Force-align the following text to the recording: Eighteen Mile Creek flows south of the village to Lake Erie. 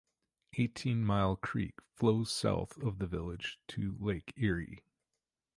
Eighteen 0.55 1.05
Mile 1.05 1.35
Creek 1.35 1.75
flows 1.95 2.31
south 2.31 2.75
of 2.81 2.97
the 2.97 3.05
village 3.05 3.59
to 3.67 3.95
Lake 3.99 4.33
Erie. 4.35 4.81